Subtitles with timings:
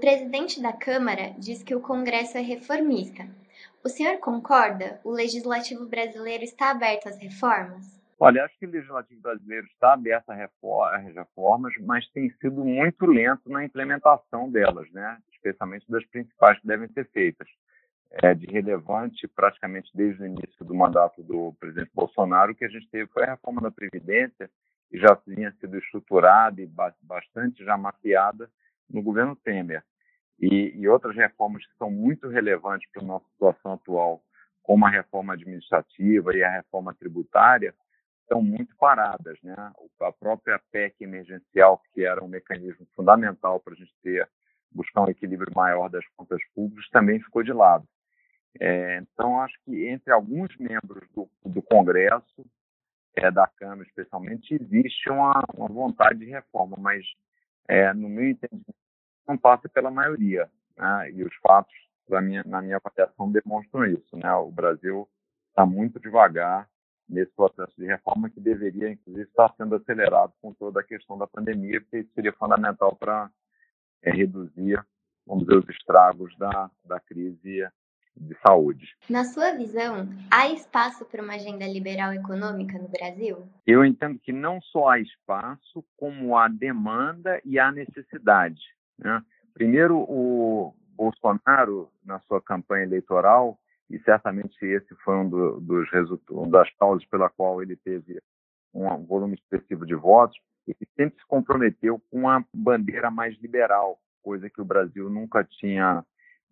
[0.00, 3.28] presidente da Câmara diz que o Congresso é reformista.
[3.84, 4.98] O senhor concorda?
[5.04, 8.00] O legislativo brasileiro está aberto às reformas?
[8.18, 13.48] Olha, acho que o legislativo brasileiro está aberto às reformas, mas tem sido muito lento
[13.50, 15.18] na implementação delas, né?
[15.32, 17.48] especialmente das principais que devem ser feitas.
[18.22, 22.68] É, de relevante, praticamente desde o início do mandato do presidente Bolsonaro, o que a
[22.68, 24.50] gente teve foi a reforma da Previdência,
[24.90, 26.68] que já tinha sido estruturada e
[27.02, 28.50] bastante já mapeada
[28.90, 29.84] no governo Temer.
[30.40, 34.22] E, e outras reformas que são muito relevantes para a nossa situação atual,
[34.62, 37.74] como a reforma administrativa e a reforma tributária,
[38.22, 39.38] estão muito paradas.
[39.42, 39.54] Né?
[40.00, 44.28] A própria PEC emergencial, que era um mecanismo fundamental para a gente ter,
[44.70, 47.86] buscar um equilíbrio maior das contas públicas, também ficou de lado.
[48.58, 52.44] É, então, acho que entre alguns membros do, do Congresso,
[53.14, 57.04] é, da Câmara especialmente, existe uma, uma vontade de reforma, mas,
[57.68, 58.79] é, no meu entendimento,
[59.30, 60.50] não passa pela maioria.
[60.76, 61.12] Né?
[61.12, 61.74] E os fatos,
[62.22, 64.16] minha, na minha avaliação, demonstram isso.
[64.16, 64.32] Né?
[64.34, 65.08] O Brasil
[65.48, 66.68] está muito devagar
[67.08, 71.26] nesse processo de reforma que deveria, inclusive, estar sendo acelerado com toda a questão da
[71.26, 73.30] pandemia, porque isso seria fundamental para
[74.02, 74.84] é, reduzir,
[75.26, 77.68] vamos dizer, os estragos da, da crise
[78.16, 78.96] de saúde.
[79.08, 83.48] Na sua visão, há espaço para uma agenda liberal econômica no Brasil?
[83.66, 88.60] Eu entendo que não só há espaço, como há demanda e há necessidade.
[89.02, 89.22] Né?
[89.54, 96.50] Primeiro, o Bolsonaro, na sua campanha eleitoral, e certamente esse foi um do, dos resultados,
[96.50, 98.20] das causas pela qual ele teve
[98.72, 104.48] um volume expressivo de votos, ele sempre se comprometeu com uma bandeira mais liberal, coisa
[104.48, 106.04] que o Brasil nunca tinha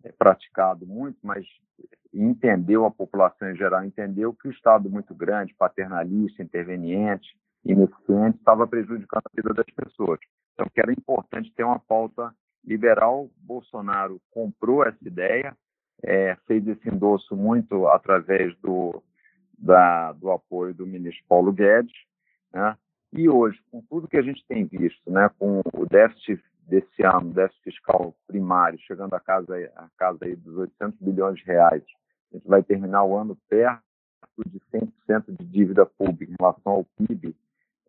[0.03, 1.45] eh, praticado muito, mas
[2.13, 8.67] entendeu a população em geral, entendeu que o Estado muito grande, paternalista, interveniente, ineficiente, estava
[8.67, 10.19] prejudicando a vida das pessoas.
[10.59, 13.29] Então, que era importante ter uma pauta liberal.
[13.37, 15.55] Bolsonaro comprou essa ideia,
[16.03, 19.01] é, fez esse endosso muito através do,
[19.57, 21.93] da, do apoio do ministro Paulo Guedes,
[22.53, 22.75] né?
[23.13, 27.33] E hoje, com tudo que a gente tem visto, né, com o déficit desse ano,
[27.33, 31.83] déficit fiscal primário, chegando a casa, a casa aí dos 800 bilhões de reais,
[32.31, 33.81] a gente vai terminar o ano perto
[34.45, 37.35] de 100% de dívida pública em relação ao PIB,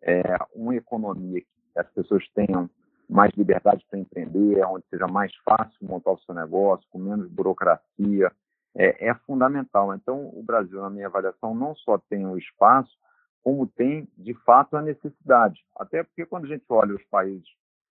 [0.01, 0.23] é,
[0.55, 2.69] uma economia que as pessoas tenham
[3.09, 8.31] mais liberdade para empreender, onde seja mais fácil montar o seu negócio, com menos burocracia,
[8.75, 9.93] é, é, fundamental.
[9.93, 12.91] Então, o Brasil, na minha avaliação, não só tem o espaço,
[13.43, 15.59] como tem, de fato, a necessidade.
[15.75, 17.47] Até porque, quando a gente olha os países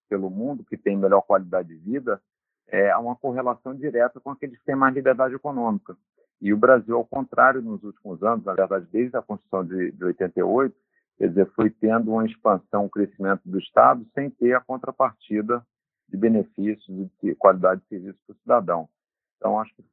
[0.09, 2.21] pelo mundo que têm melhor qualidade de vida,
[2.69, 5.97] é, há uma correlação direta com aqueles que têm mais liberdade econômica.
[6.41, 10.05] E o Brasil, ao contrário, nos últimos anos, na verdade, desde a Constituição de, de
[10.05, 10.75] 88,
[11.21, 15.63] Quer dizer, foi tendo uma expansão, um crescimento do Estado sem ter a contrapartida
[16.09, 18.89] de benefícios e de qualidade de serviço para o cidadão.
[19.37, 19.85] Então, acho que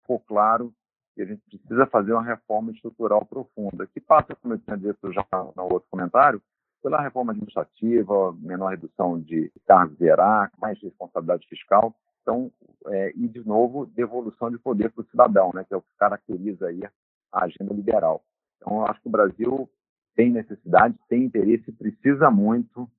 [0.00, 0.74] ficou claro
[1.14, 5.12] que a gente precisa fazer uma reforma estrutural profunda, que passa, como eu tinha dito
[5.12, 5.24] já
[5.54, 6.42] no outro comentário,
[6.82, 12.50] pela reforma administrativa, menor redução de cargos hierárquicos, mais responsabilidade fiscal, então,
[12.88, 15.96] é, e, de novo, devolução de poder para o cidadão, né, que é o que
[15.96, 16.82] caracteriza aí
[17.30, 18.24] a agenda liberal.
[18.56, 19.70] Então, acho que o Brasil
[20.14, 22.90] tem necessidade, tem interesse, precisa muito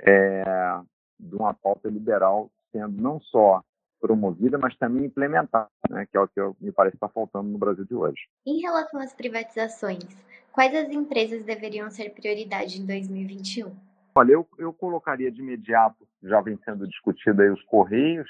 [0.00, 0.80] é,
[1.18, 3.62] de uma pauta liberal sendo não só
[4.00, 7.58] promovida, mas também implementada, né, que é o que eu, me parece estar faltando no
[7.58, 8.20] Brasil de hoje.
[8.44, 10.04] Em relação às privatizações,
[10.50, 13.72] quais as empresas deveriam ser prioridade em 2021?
[14.14, 18.28] Olha, eu, eu colocaria de imediato, já vem sendo discutido aí os Correios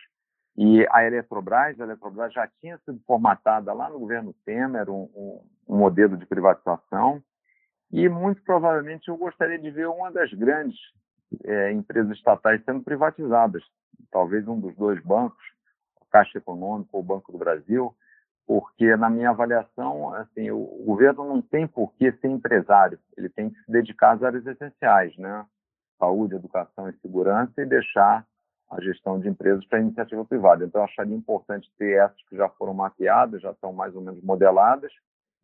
[0.56, 1.80] e a Eletrobras.
[1.80, 6.26] A Eletrobras já tinha sido formatada lá no governo Temer, um, um, um modelo de
[6.26, 7.22] privatização.
[7.92, 10.78] E muito provavelmente eu gostaria de ver uma das grandes
[11.44, 13.62] é, empresas estatais sendo privatizadas,
[14.10, 15.44] talvez um dos dois bancos,
[16.00, 17.94] a Caixa Econômica ou o Banco do Brasil,
[18.46, 23.28] porque na minha avaliação, assim, o, o governo não tem por que ser empresário, ele
[23.28, 25.44] tem que se dedicar às áreas essenciais, né?
[25.98, 28.26] Saúde, educação e segurança e deixar
[28.70, 30.64] a gestão de empresas para iniciativa privada.
[30.64, 34.22] Então, eu acharia importante ter essas que já foram mapeadas, já estão mais ou menos
[34.22, 34.90] modeladas,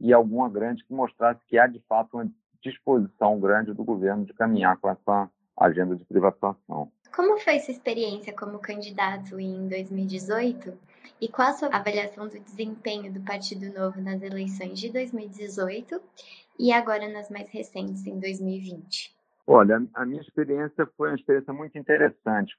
[0.00, 2.24] e alguma grande que mostrasse que há, de fato, uma
[2.62, 6.90] disposição grande do governo de caminhar com essa agenda de privatização.
[7.14, 10.72] Como foi sua experiência como candidato em 2018
[11.20, 16.00] e qual a sua avaliação do desempenho do Partido Novo nas eleições de 2018
[16.58, 19.16] e agora nas mais recentes, em 2020?
[19.46, 22.56] Olha, a minha experiência foi uma experiência muito interessante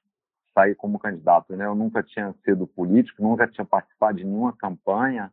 [0.54, 1.54] sair como candidato.
[1.56, 1.64] Né?
[1.64, 5.32] Eu nunca tinha sido político, nunca tinha participado de nenhuma campanha,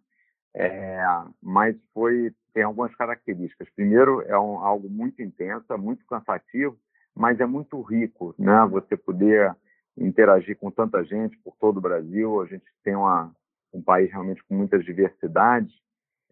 [0.59, 0.99] é,
[1.39, 3.69] mas foi tem algumas características.
[3.75, 6.75] Primeiro, é um, algo muito intenso, é muito cansativo,
[7.15, 8.65] mas é muito rico, né?
[8.71, 9.55] Você poder
[9.95, 12.41] interagir com tanta gente por todo o Brasil.
[12.41, 13.31] A gente tem uma,
[13.71, 15.71] um país realmente com muitas diversidades,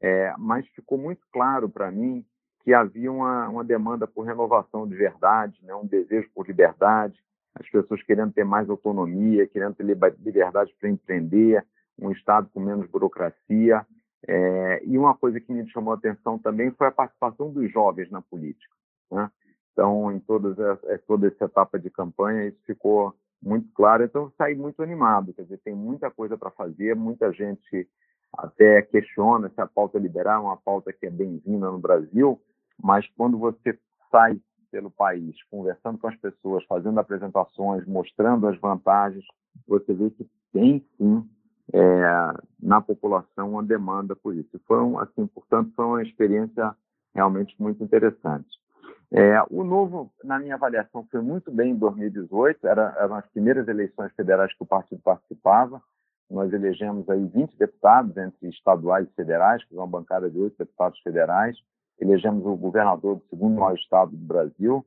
[0.01, 2.25] é, mas ficou muito claro para mim
[2.63, 7.15] que havia uma, uma, demanda por renovação de verdade, né, um desejo por liberdade,
[7.53, 11.63] as pessoas querendo ter mais autonomia, querendo ter liberdade para empreender,
[11.97, 13.85] um Estado com menos burocracia.
[14.27, 18.09] É, e uma coisa que me chamou a atenção também foi a participação dos jovens
[18.09, 18.73] na política.
[19.11, 19.29] Né?
[19.71, 24.03] Então, em todas, é, toda essa etapa de campanha, isso ficou muito claro.
[24.03, 25.33] Então, eu saí muito animado.
[25.33, 27.87] Quer dizer, tem muita coisa para fazer, muita gente
[28.33, 32.41] até questiona se a pauta liberal é uma pauta que é bem-vinda no Brasil,
[32.81, 33.77] mas quando você
[34.11, 34.39] sai
[34.71, 39.23] pelo país, conversando com as pessoas, fazendo apresentações, mostrando as vantagens,
[39.65, 41.29] você vê que tem sim
[41.73, 44.59] é, na população uma demanda por isso.
[44.67, 46.75] Foi um, assim, portanto, foi uma experiência
[47.13, 48.47] realmente muito interessante.
[49.11, 52.67] É, o novo, na minha avaliação, foi muito bem em 2018.
[52.67, 55.81] Era, eram as primeiras eleições federais que o partido participava.
[56.29, 60.99] Nós elegemos aí 20 deputados entre estaduais e federais, que uma bancada de oito deputados
[60.99, 61.55] federais.
[61.99, 64.85] Elegemos o governador do segundo maior estado do Brasil.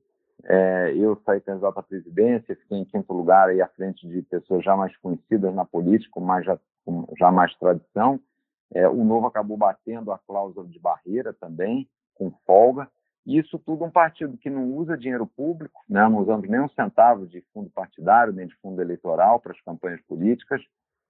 [0.51, 4.65] É, eu saí candidato à presidência, fiquei em quinto lugar aí à frente de pessoas
[4.65, 8.19] já mais conhecidas na política, mais, já, com já mais tradição.
[8.73, 12.89] É, o Novo acabou batendo a cláusula de barreira também, com folga.
[13.27, 16.09] Isso tudo um partido que não usa dinheiro público, né?
[16.09, 20.01] não usamos nem um centavo de fundo partidário, nem de fundo eleitoral para as campanhas
[20.09, 20.63] políticas.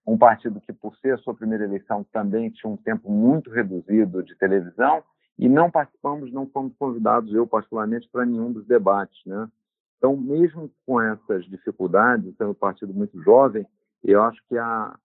[0.05, 4.20] Um partido que, por ser a sua primeira eleição, também tinha um tempo muito reduzido
[4.25, 5.05] de televisão
[5.38, 9.19] e não participamos, não fomos convidados, eu particularmente, para nenhum dos debates.
[9.25, 9.49] Né?
[9.96, 13.67] Então, mesmo com essas dificuldades, sendo um partido muito jovem,
[14.02, 14.99] eu acho que a,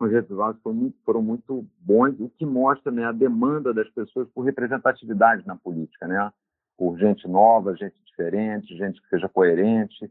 [0.00, 4.28] os resultados foram muito, foram muito bons, o que mostra né, a demanda das pessoas
[4.30, 6.32] por representatividade na política, né?
[6.76, 10.10] por gente nova, gente diferente, gente que seja coerente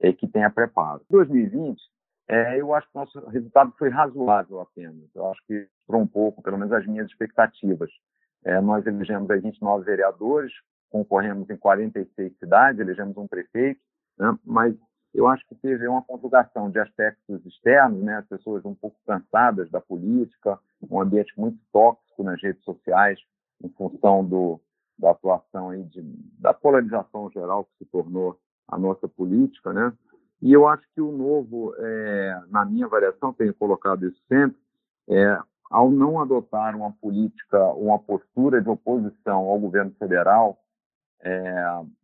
[0.00, 1.02] e que tenha preparo.
[1.10, 1.80] Em 2020,
[2.28, 5.08] é, eu acho que o nosso resultado foi razoável apenas.
[5.14, 7.90] Eu acho que por um pouco, pelo menos as minhas expectativas.
[8.44, 10.52] É, nós elegemos aí 29 vereadores,
[10.90, 13.80] concorremos em 46 cidades, elegemos um prefeito,
[14.18, 14.36] né?
[14.44, 14.74] mas
[15.14, 19.70] eu acho que teve uma conjugação de aspectos externos, né, as pessoas um pouco cansadas
[19.70, 20.58] da política,
[20.90, 23.18] um ambiente muito tóxico nas redes sociais,
[23.62, 24.58] em função do,
[24.98, 26.02] da atuação aí de,
[26.38, 29.92] da polarização geral que se tornou a nossa política, né?
[30.40, 34.58] E eu acho que o novo, é, na minha avaliação, tenho colocado isso sempre,
[35.08, 35.38] é,
[35.72, 40.58] ao não adotar uma política, uma postura de oposição ao governo federal,
[41.22, 41.54] é,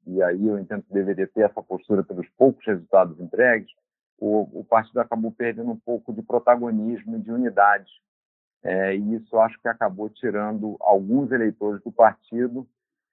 [0.07, 3.71] e aí eu entendo que deveria ter essa postura pelos poucos resultados entregues,
[4.19, 7.91] o, o partido acabou perdendo um pouco de protagonismo e de unidade.
[8.63, 12.67] É, e isso acho que acabou tirando alguns eleitores do partido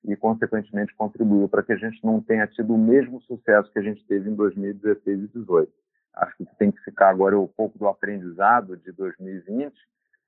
[0.06, 3.84] e, consequentemente, contribuiu para que a gente não tenha tido o mesmo sucesso que a
[3.84, 5.72] gente teve em 2016 e 2018.
[6.14, 9.76] Acho que tem que ficar agora um pouco do aprendizado de 2020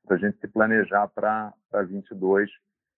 [0.07, 2.50] para a gente se planejar para 2022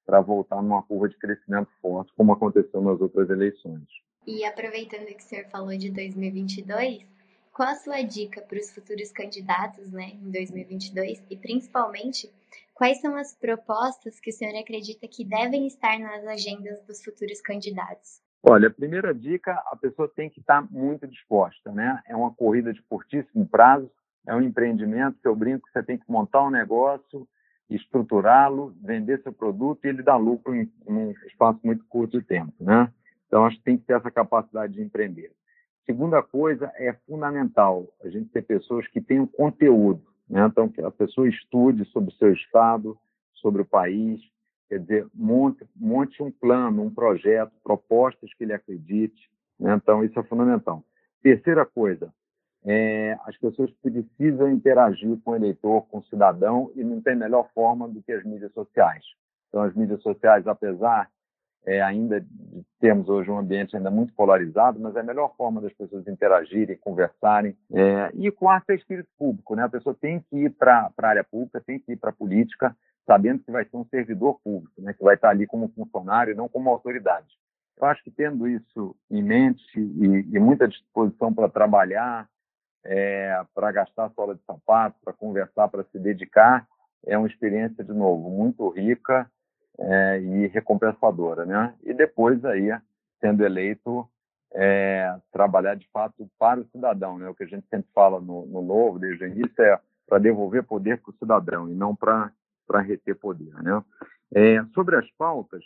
[0.06, 3.84] para voltar numa curva de crescimento forte, como aconteceu nas outras eleições.
[4.26, 7.06] E aproveitando que o senhor falou de 2022,
[7.54, 12.32] qual a sua dica para os futuros candidatos né, em 2022 e, principalmente,
[12.74, 17.42] quais são as propostas que o senhor acredita que devem estar nas agendas dos futuros
[17.42, 18.22] candidatos?
[18.42, 22.02] Olha, a primeira dica, a pessoa tem que estar muito disposta, né?
[22.08, 23.92] É uma corrida de curtíssimo prazo,
[24.30, 27.28] é um empreendimento que eu brinco que você tem que montar um negócio,
[27.68, 32.26] estruturá-lo, vender seu produto e ele dar lucro em, em um espaço muito curto de
[32.26, 32.94] tempo, né?
[33.26, 35.32] Então, acho que tem que ter essa capacidade de empreender.
[35.84, 40.46] Segunda coisa, é fundamental a gente ter pessoas que tenham conteúdo, né?
[40.46, 42.96] Então, que a pessoa estude sobre o seu estado,
[43.34, 44.22] sobre o país,
[44.68, 49.28] quer dizer, monte, monte um plano, um projeto, propostas que ele acredite,
[49.60, 49.74] né?
[49.74, 50.84] Então, isso é fundamental.
[51.24, 52.14] Terceira coisa,
[52.66, 57.50] é, as pessoas precisam interagir com o eleitor, com o cidadão, e não tem melhor
[57.54, 59.04] forma do que as mídias sociais.
[59.48, 61.10] Então, as mídias sociais, apesar
[61.66, 65.62] é, ainda de termos hoje um ambiente ainda muito polarizado, mas é a melhor forma
[65.62, 67.56] das pessoas interagirem, conversarem.
[67.72, 69.56] É, e quarto é espírito público.
[69.56, 69.64] Né?
[69.64, 72.76] A pessoa tem que ir para a área pública, tem que ir para a política,
[73.06, 74.94] sabendo que vai ser um servidor público, né?
[74.94, 77.28] que vai estar ali como funcionário não como autoridade.
[77.78, 82.28] Eu acho que tendo isso em mente e, e muita disposição para trabalhar,
[82.86, 86.68] é, para gastar sola de sapato, para conversar, para se dedicar,
[87.06, 89.30] é uma experiência, de novo, muito rica
[89.78, 91.46] é, e recompensadora.
[91.46, 91.74] Né?
[91.84, 92.70] E depois, aí,
[93.20, 94.08] sendo eleito,
[94.54, 97.18] é, trabalhar de fato para o cidadão.
[97.18, 97.30] Né?
[97.30, 100.64] O que a gente sempre fala no, no Novo, desde o início, é para devolver
[100.64, 102.32] poder para o cidadão e não para
[102.82, 103.54] reter poder.
[103.62, 103.84] Né?
[104.34, 105.64] É, sobre as pautas,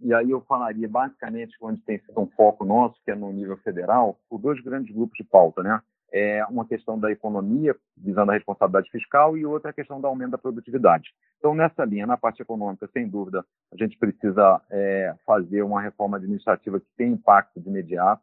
[0.00, 3.56] e aí eu falaria basicamente onde tem sido um foco nosso, que é no nível
[3.58, 5.80] federal, por dois grandes grupos de pauta, né?
[6.12, 10.32] É uma questão da economia, visando a responsabilidade fiscal, e outra a questão do aumento
[10.32, 11.10] da produtividade.
[11.38, 16.16] Então, nessa linha, na parte econômica, sem dúvida, a gente precisa é, fazer uma reforma
[16.16, 18.22] administrativa que tenha impacto de imediato,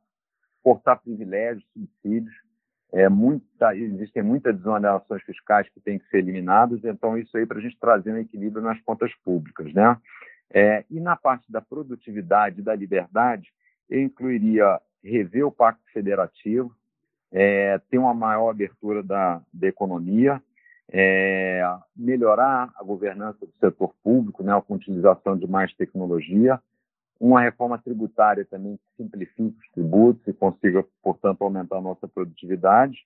[0.62, 2.36] cortar privilégios, subsídios,
[2.92, 7.58] é, muita, existem muitas desonerações fiscais que têm que ser eliminadas, então isso aí para
[7.58, 9.98] a gente trazer um equilíbrio nas contas públicas, né?
[10.50, 13.50] É, e na parte da produtividade e da liberdade,
[13.90, 16.74] eu incluiria rever o Pacto Federativo,
[17.32, 20.42] é, ter uma maior abertura da, da economia,
[20.92, 21.62] é,
[21.96, 26.62] melhorar a governança do setor público, né, com utilização de mais tecnologia,
[27.20, 32.98] uma reforma tributária também que simplifique os tributos e consiga, portanto, aumentar a nossa produtividade.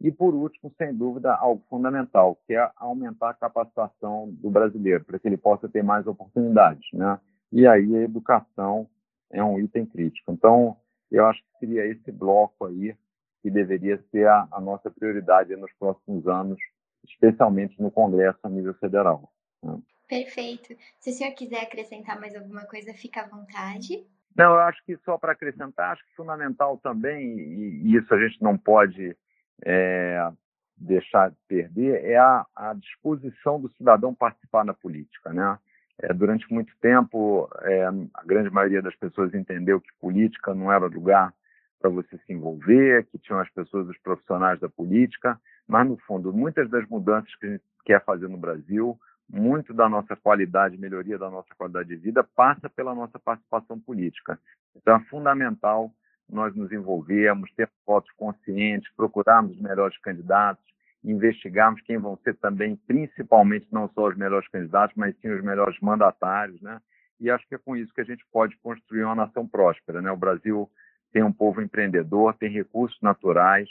[0.00, 5.18] E, por último, sem dúvida, algo fundamental, que é aumentar a capacitação do brasileiro, para
[5.18, 6.88] que ele possa ter mais oportunidades.
[6.92, 7.20] Né?
[7.52, 8.88] E aí a educação
[9.30, 10.32] é um item crítico.
[10.32, 10.76] Então,
[11.10, 12.96] eu acho que seria esse bloco aí
[13.42, 16.58] que deveria ser a, a nossa prioridade nos próximos anos,
[17.04, 19.30] especialmente no Congresso a nível federal.
[19.62, 19.78] Né?
[20.08, 20.74] Perfeito.
[21.00, 24.06] Se o senhor quiser acrescentar mais alguma coisa, fica à vontade.
[24.36, 28.42] Não, eu acho que só para acrescentar, acho que fundamental também, e isso a gente
[28.42, 29.16] não pode
[29.64, 30.32] é,
[30.76, 35.32] deixar de perder, é a, a, disposição do cidadão participar na política.
[35.32, 35.58] Né?
[36.00, 40.86] É, durante muito tempo, é, a grande maioria das pessoas entendeu que política não era
[40.86, 41.34] lugar
[41.82, 46.32] para você se envolver, que tinham as pessoas, os profissionais da política, mas, no fundo,
[46.32, 48.96] muitas das mudanças que a gente quer fazer no Brasil
[49.28, 54.38] muito da nossa qualidade, melhoria da nossa qualidade de vida, passa pela nossa participação política.
[54.76, 55.90] Então, é fundamental
[56.28, 60.64] nós nos envolvermos, ter votos conscientes, procurarmos os melhores candidatos,
[61.02, 65.78] investigarmos quem vão ser também, principalmente, não só os melhores candidatos, mas sim os melhores
[65.80, 66.80] mandatários, né?
[67.18, 70.10] E acho que é com isso que a gente pode construir uma nação próspera, né?
[70.10, 70.70] O Brasil
[71.12, 73.68] tem um povo empreendedor, tem recursos naturais,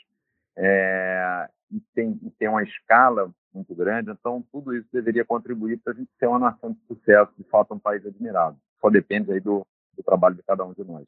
[0.55, 4.11] é, e, tem, e tem uma escala muito grande.
[4.11, 7.73] Então, tudo isso deveria contribuir para a gente ser uma nação de sucesso, de fato,
[7.73, 8.57] um país admirado.
[8.79, 11.05] Só depende aí do, do trabalho de cada um de nós.